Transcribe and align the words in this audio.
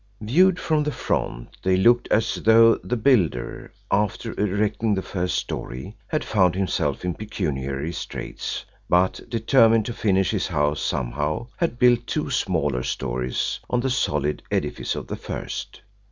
Viewed 0.21 0.59
from 0.59 0.81
the 0.81 0.91
front, 0.91 1.55
they 1.61 1.77
looked 1.77 2.07
as 2.07 2.33
though 2.37 2.73
the 2.77 2.97
builder, 2.97 3.71
after 3.91 4.31
erecting 4.33 4.95
the 4.95 5.03
first 5.03 5.35
story, 5.37 5.95
had 6.07 6.23
found 6.23 6.55
himself 6.55 7.05
in 7.05 7.13
pecuniary 7.13 7.93
straits, 7.93 8.65
but, 8.89 9.21
determined 9.29 9.85
to 9.85 9.93
finish 9.93 10.31
his 10.31 10.47
house 10.47 10.81
somehow, 10.81 11.49
had 11.57 11.77
built 11.77 12.07
two 12.07 12.31
smaller 12.31 12.81
stories 12.81 13.59
on 13.69 13.79
the 13.81 13.91
solid 13.91 14.41
edifice 14.49 14.95
of 14.95 15.05
the 15.05 15.15
first. 15.15 15.81